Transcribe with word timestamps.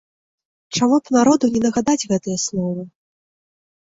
Чаму 0.77 0.97
б 1.03 1.13
народу 1.17 1.51
не 1.55 1.61
нагадаць 1.67 2.07
гэтыя 2.13 2.37
словы? 2.47 2.81